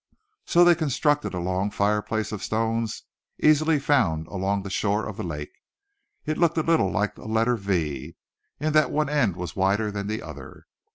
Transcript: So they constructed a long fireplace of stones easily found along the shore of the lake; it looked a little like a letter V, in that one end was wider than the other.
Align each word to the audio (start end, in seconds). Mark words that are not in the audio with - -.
So 0.47 0.63
they 0.63 0.73
constructed 0.73 1.35
a 1.35 1.39
long 1.39 1.69
fireplace 1.69 2.31
of 2.31 2.41
stones 2.41 3.03
easily 3.39 3.77
found 3.77 4.25
along 4.29 4.63
the 4.63 4.71
shore 4.71 5.05
of 5.07 5.15
the 5.15 5.21
lake; 5.23 5.61
it 6.25 6.39
looked 6.39 6.57
a 6.57 6.63
little 6.63 6.89
like 6.89 7.19
a 7.19 7.25
letter 7.25 7.55
V, 7.55 8.15
in 8.59 8.73
that 8.73 8.89
one 8.89 9.09
end 9.09 9.35
was 9.35 9.55
wider 9.55 9.91
than 9.91 10.07
the 10.07 10.23
other. 10.23 10.65